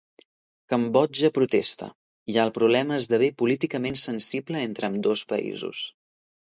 Cambodja 0.71 1.29
protesta, 1.35 1.91
i 2.33 2.39
el 2.45 2.53
problema 2.57 2.99
esdevé 3.05 3.31
políticament 3.45 4.03
sensible 4.09 4.67
entre 4.71 4.93
ambdós 4.93 5.29
països. 5.37 5.89